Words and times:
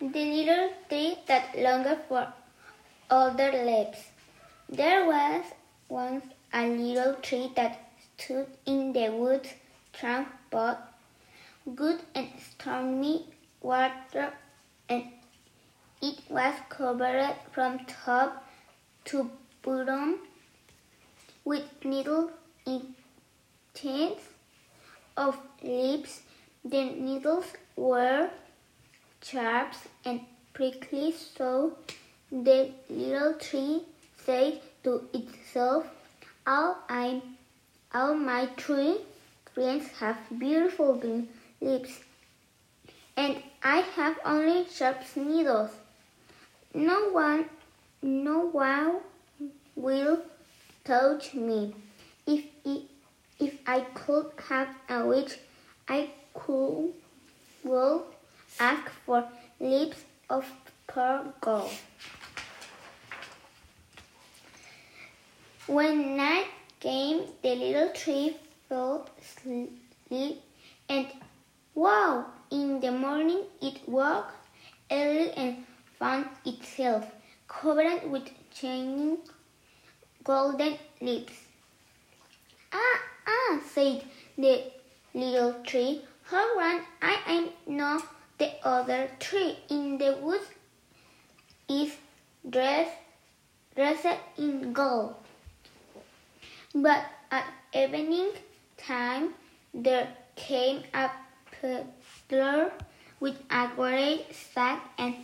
the 0.00 0.24
little 0.24 0.70
tree 0.88 1.18
that 1.26 1.58
longed 1.58 1.98
for 2.08 2.32
older 3.10 3.52
leaves. 3.52 4.10
There 4.68 5.04
was 5.06 5.44
once 5.90 6.24
a 6.54 6.66
little 6.66 7.14
tree 7.16 7.52
that 7.54 7.92
stood 8.16 8.46
in 8.64 8.94
the 8.94 9.10
woods, 9.10 9.50
trunk 9.92 10.28
both 10.50 10.78
good 11.74 12.00
and 12.14 12.28
stormy 12.38 13.26
water, 13.60 14.32
and 14.88 15.04
it 16.00 16.18
was 16.30 16.54
covered 16.70 17.34
from 17.52 17.80
top 17.84 18.42
to 19.04 19.30
bottom 19.60 20.20
with 21.44 21.64
little 21.84 22.30
tents 23.74 24.22
of 25.16 25.38
leaves. 25.62 26.22
The 26.64 26.84
needles 26.84 27.52
were 27.76 28.30
sharp 29.22 29.74
and 30.04 30.20
prickly, 30.52 31.12
so 31.12 31.76
the 32.30 32.72
little 32.88 33.34
tree 33.34 33.82
said 34.24 34.60
to 34.84 35.08
itself, 35.12 35.86
"All 36.46 36.78
I, 36.88 37.22
all 37.94 38.14
my 38.14 38.46
tree 38.56 38.98
friends 39.54 39.88
have 40.00 40.18
beautiful 40.38 40.94
leaves, 41.60 42.00
and 43.16 43.42
I 43.62 43.78
have 43.96 44.18
only 44.24 44.66
sharp 44.68 45.04
needles. 45.16 45.70
No 46.72 47.10
one, 47.10 47.44
no 48.02 48.38
one 48.46 49.00
will 49.74 50.22
touch 50.84 51.34
me. 51.34 51.74
If 52.26 52.44
it, 52.64 52.82
if 53.38 53.58
I 53.66 53.80
could 53.94 54.32
have 54.48 54.68
a 54.88 55.04
wish, 55.06 55.36
I 55.88 56.10
could 56.32 56.94
will 57.64 58.06
ask 58.58 58.90
for 59.06 59.28
leaves 59.60 60.04
of 60.28 60.44
pure 60.92 61.24
gold. 61.40 61.70
When 65.66 66.16
night 66.16 66.48
came, 66.80 67.26
the 67.42 67.54
little 67.54 67.90
tree 67.90 68.36
fell 68.68 69.08
asleep, 69.20 70.42
and 70.88 71.06
wow! 71.74 72.26
In 72.50 72.80
the 72.80 72.90
morning 72.90 73.44
it 73.62 73.88
woke 73.88 74.32
early 74.90 75.30
and 75.32 75.64
found 76.00 76.26
itself 76.44 77.04
covered 77.46 78.10
with 78.10 78.28
shining 78.52 79.18
golden 80.24 80.76
leaves. 81.00 81.38
Ah, 82.72 82.98
ah, 83.26 83.60
said 83.72 84.02
the 84.36 84.64
little 85.14 85.54
tree. 85.62 86.02
How 86.24 86.56
run 86.56 86.82
I 87.00 87.16
am 87.26 87.48
not 87.66 88.02
the 88.40 88.50
other 88.64 89.10
tree 89.20 89.54
in 89.68 89.98
the 89.98 90.16
woods 90.22 90.48
is 91.68 91.92
dressed, 92.48 92.96
dressed 93.76 94.16
in 94.38 94.72
gold. 94.72 95.14
But 96.74 97.04
at 97.30 97.44
evening 97.74 98.32
time 98.78 99.34
there 99.74 100.08
came 100.36 100.82
a 100.94 101.10
peddler 101.60 102.72
with 103.20 103.36
a 103.50 103.68
great 103.76 104.34
sack 104.34 104.80
and 104.96 105.16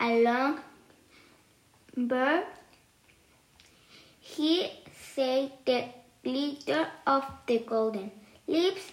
a 0.00 0.24
long 0.24 0.58
bird. 1.96 2.44
He 4.20 4.72
said 5.14 5.52
the 5.64 5.84
glitter 6.24 6.88
of 7.06 7.24
the 7.46 7.60
golden 7.60 8.10
leaves. 8.48 8.90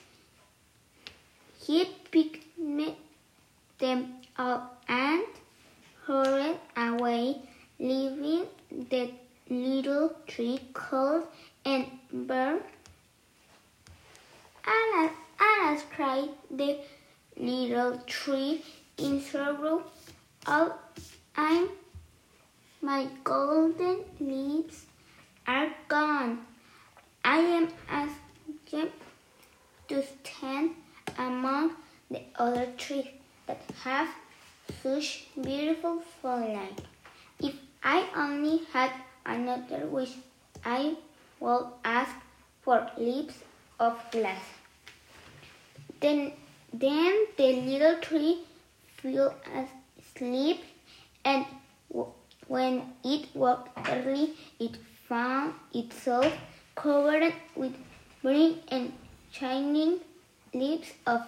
He 1.66 1.86
picked 2.12 2.44
them 3.80 4.16
up 4.38 4.84
and 4.88 5.24
hurried 6.06 6.60
away, 6.76 7.42
leaving 7.80 8.46
the 8.90 9.12
little 9.50 10.16
tree 10.28 10.60
cold 10.74 11.24
and 11.66 11.88
burned. 12.12 12.62
Alas, 14.66 15.12
alas, 15.40 15.84
cried 15.96 16.30
the 16.50 16.78
little 17.38 17.98
tree 18.06 18.64
in 18.98 19.22
sorrow. 19.22 19.84
All 20.46 20.78
I'm 21.36 21.70
my 22.82 23.08
golden 23.24 24.00
leaves 24.20 24.86
are 25.48 25.70
gone. 25.88 26.46
I 27.24 27.38
am 27.38 27.70
ashamed 27.90 28.92
to 29.88 30.04
stand 30.04 30.72
among 31.18 31.76
the 32.12 32.22
other 32.36 32.68
trees 32.78 33.08
that 33.48 33.62
have 33.84 34.10
such 34.82 35.28
beautiful 35.42 36.02
foliage. 36.22 36.84
If 37.40 37.56
I 37.84 38.08
only 38.16 38.62
had 38.72 38.92
another 39.26 39.86
wish, 39.88 40.14
I 40.64 40.96
would 41.40 41.66
ask 41.84 42.12
for 42.62 42.90
leaves 42.98 43.36
of 43.80 44.00
glass. 44.12 44.44
Then, 46.00 46.34
then 46.72 47.28
the 47.38 47.62
little 47.62 48.00
tree 48.00 48.40
fell 48.98 49.36
asleep, 50.00 50.64
and 51.26 51.46
when 52.48 52.94
it 53.04 53.28
woke 53.34 53.70
early, 53.90 54.34
it 54.60 54.78
found 55.08 55.54
itself 55.74 56.34
covered 56.76 57.34
with 57.56 57.74
green 58.22 58.60
and 58.70 58.94
shining 59.32 60.00
leaves 60.54 60.92
of 61.06 61.22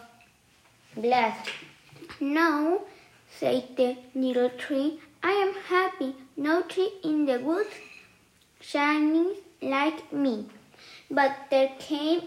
glass. 0.96 1.38
Now, 2.20 2.82
said 3.30 3.76
the 3.76 3.98
little 4.16 4.50
tree, 4.50 5.02
I 5.22 5.32
am 5.32 5.54
happy. 5.68 6.16
No 6.38 6.62
tree 6.62 6.94
in 7.04 7.26
the 7.26 7.40
woods 7.40 7.76
shining 8.62 9.36
like 9.62 10.14
me. 10.14 10.46
But 11.12 11.36
there 11.50 11.72
came 11.78 12.22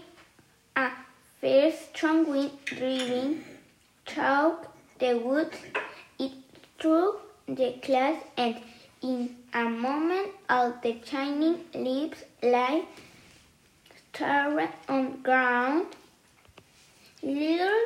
a 0.75 0.91
fierce 1.41 1.87
strong 1.91 2.29
wind 2.29 2.51
driving 2.65 3.43
through 4.05 4.57
the 4.99 5.17
woods. 5.17 5.57
It 6.19 6.33
threw 6.79 7.15
the 7.47 7.73
glass 7.81 8.21
and 8.37 8.57
in 9.01 9.37
a 9.53 9.63
moment 9.63 10.29
all 10.49 10.73
the 10.83 10.97
shining 11.03 11.65
leaves 11.73 12.23
lay 12.43 12.85
scattered 14.13 14.69
on 14.87 15.21
ground. 15.23 15.87
Little 17.23 17.85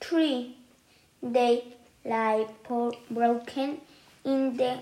tree, 0.00 0.57
they 1.22 1.64
lie 2.04 2.46
broken 3.10 3.80
in 4.24 4.56
the 4.56 4.78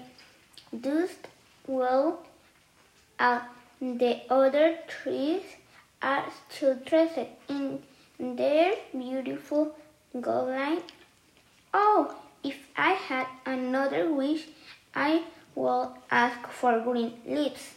dust 0.81 1.29
while 1.67 2.25
uh, 3.19 3.41
the 3.81 4.21
other 4.31 4.79
trees 4.89 5.43
are 6.03 6.25
still 6.49 6.75
dressed 6.85 7.29
in 7.49 7.83
their 8.19 8.75
beautiful 8.93 9.75
golden. 10.21 10.83
Oh, 11.75 12.15
if 12.43 12.57
I 12.77 12.93
had 12.93 13.27
another 13.45 14.13
wish, 14.13 14.47
I 14.95 15.25
would 15.55 15.89
ask 16.11 16.47
for 16.49 16.81
green 16.81 17.15
leaves. 17.27 17.75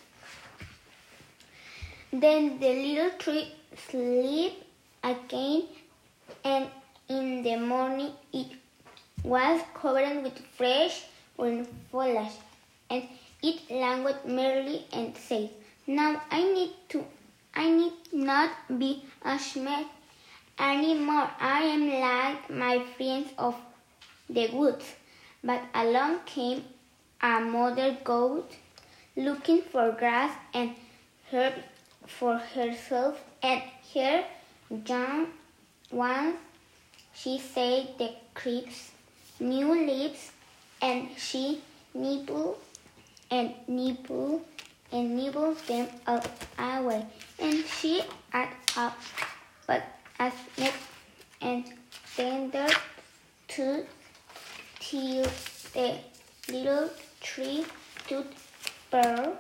Then 2.12 2.60
the 2.60 2.70
little 2.70 3.18
tree 3.18 3.54
slept 3.76 4.56
again, 5.04 5.64
and 6.44 6.70
in 7.10 7.44
the 7.44 7.56
morning 7.58 8.12
it 8.32 8.52
was 9.24 9.62
covered 9.74 10.24
with 10.24 10.38
fresh 10.58 11.06
green 11.38 11.66
foliage, 11.92 12.38
and 12.90 13.04
it 13.42 13.70
languid 13.70 14.18
merrily 14.26 14.86
and 14.94 15.18
said, 15.18 15.50
"Now 15.88 16.22
I 16.30 16.42
need 16.56 16.74
to, 16.90 17.06
I 17.54 17.70
need 17.70 17.94
not 18.14 18.52
be 18.82 18.92
ashamed 19.24 19.88
any 20.58 20.94
more. 21.10 21.30
I 21.40 21.62
am 21.76 21.86
like 22.08 22.50
my 22.64 22.76
friends 22.96 23.30
of 23.38 23.56
the 24.30 24.48
woods." 24.60 24.96
But 25.44 25.62
along 25.74 26.20
came 26.26 26.64
a 27.22 27.40
mother 27.40 27.98
goat, 28.04 28.58
looking 29.16 29.62
for 29.72 29.92
grass 30.04 30.36
and 30.54 30.76
herb 31.32 31.54
for 32.18 32.38
herself 32.38 33.24
and 33.42 33.62
her 33.94 34.26
young 34.92 35.28
ones. 35.92 36.36
She 37.22 37.38
said 37.38 37.98
the 37.98 38.14
creeps 38.34 38.92
new 39.42 39.74
leaves, 39.74 40.32
and 40.82 41.10
she 41.18 41.62
nibble 41.94 42.58
and 43.30 43.54
nibble 43.68 44.46
and 44.90 45.18
nibbled 45.18 45.58
them 45.68 45.90
up 46.08 46.26
away, 46.58 47.06
and 47.38 47.66
she 47.66 48.02
ate 48.34 48.56
up, 48.78 48.98
but 49.68 49.84
as 50.18 50.32
next 50.58 50.80
and 51.42 51.66
tender 52.16 52.68
to 53.50 53.86
till 54.80 55.28
the 55.74 55.98
little 56.48 56.90
tree 57.20 57.66
stood 58.06 58.28
bare. 58.92 59.34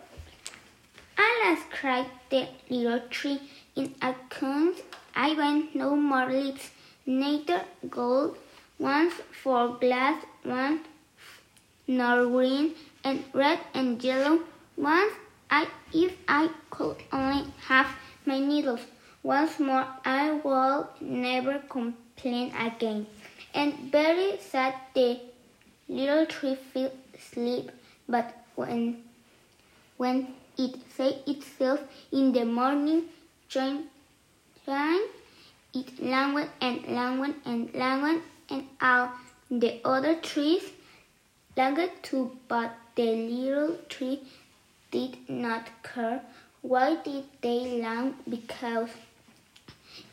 Alas, 1.17 1.59
cried 1.71 2.11
the 2.29 2.45
little 2.69 2.99
tree, 3.09 3.39
in 3.77 3.95
account 4.01 4.83
I 5.15 5.33
want 5.33 5.75
no 5.75 5.95
more 5.95 6.29
leaves, 6.29 6.71
neither 7.09 7.61
gold, 7.89 8.37
ones 8.77 9.13
for 9.41 9.79
glass, 9.79 10.23
one 10.43 10.81
nor 11.87 12.27
green 12.27 12.75
and 13.03 13.23
red 13.33 13.59
and 13.73 14.03
yellow. 14.03 14.39
Once 14.77 15.13
I, 15.49 15.67
if 15.91 16.13
I 16.27 16.49
could 16.69 16.97
only 17.11 17.45
have 17.67 17.87
my 18.27 18.37
needles 18.37 18.81
once 19.23 19.59
more, 19.59 19.87
I 20.05 20.33
will 20.43 20.87
never 21.01 21.57
complain 21.67 22.53
again. 22.55 23.07
And 23.55 23.91
very 23.91 24.37
sad 24.37 24.75
the 24.93 25.19
little 25.87 26.27
tree 26.27 26.57
fell 26.71 26.91
asleep, 27.17 27.71
but 28.07 28.35
when 28.55 29.03
when 29.97 30.27
it 30.57 30.75
said 30.95 31.23
itself 31.25 31.79
in 32.11 32.31
the 32.33 32.45
morning, 32.45 33.05
joined, 33.49 33.85
it 35.73 35.99
languid 36.01 36.49
and 36.61 36.85
languid 36.87 37.35
and 37.45 37.73
languid, 37.73 38.21
and 38.49 38.67
all 38.81 39.11
the 39.49 39.79
other 39.85 40.15
trees 40.15 40.63
languid 41.55 41.91
too, 42.03 42.37
but 42.47 42.75
the 42.95 43.03
little 43.03 43.77
tree 43.89 44.21
did 44.91 45.17
not 45.29 45.69
care. 45.83 46.21
Why 46.61 46.95
did 46.95 47.25
they 47.41 47.81
lang? 47.81 48.15
Because 48.27 48.89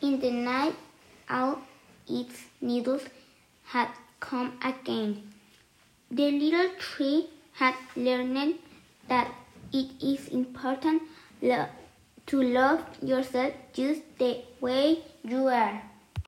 in 0.01 0.19
the 0.19 0.31
night 0.31 0.75
all 1.29 1.59
its 2.07 2.45
needles 2.61 3.03
had 3.65 3.89
come 4.19 4.53
again. 4.63 5.33
The 6.09 6.31
little 6.31 6.69
tree 6.79 7.29
had 7.53 7.75
learned 7.95 8.55
that 9.07 9.31
it 9.73 9.91
is 10.01 10.27
important 10.29 11.01
to 11.41 12.41
love 12.41 12.81
yourself 13.01 13.53
just 13.73 14.01
the 14.17 14.43
way 14.61 14.99
are. 15.49 15.96